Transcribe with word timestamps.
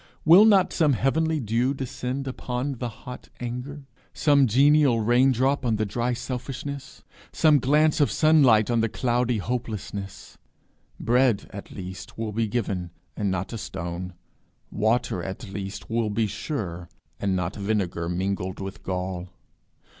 Will 0.25 0.45
not 0.45 0.73
some 0.73 0.93
heavenly 0.93 1.39
dew 1.39 1.75
descend 1.75 2.25
cool 2.25 2.31
upon 2.31 2.71
the 2.79 2.89
hot 2.89 3.29
anger? 3.39 3.83
some 4.13 4.47
genial 4.47 4.99
rain 4.99 5.31
drop 5.31 5.63
on 5.63 5.75
the 5.75 5.85
dry 5.85 6.13
selfishness? 6.13 7.03
some 7.31 7.59
glance 7.59 8.01
of 8.01 8.09
sunlight 8.09 8.71
on 8.71 8.79
the 8.81 8.89
cloudy 8.89 9.37
hopelessness? 9.37 10.39
Bread, 10.99 11.45
at 11.53 11.69
least, 11.69 12.17
will 12.17 12.31
be 12.31 12.47
given, 12.47 12.89
and 13.15 13.29
not 13.29 13.53
a 13.53 13.59
stone; 13.59 14.13
water, 14.71 15.21
at 15.21 15.47
least, 15.51 15.87
will 15.87 16.09
be 16.09 16.25
sure, 16.25 16.89
and 17.19 17.35
not 17.35 17.55
vinegar 17.55 18.09
mingled 18.09 18.59
with 18.59 18.81
gall. 18.81 19.29